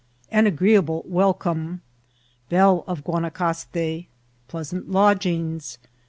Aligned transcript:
—Aa 0.35 0.39
agreeable 0.47 1.03
Welcome.— 1.05 1.81
Belle 2.49 2.83
of 2.87 3.03
Ooanacaate.— 3.03 4.07
Pleaaant 4.49 4.89
Lodgingi. 4.89 5.77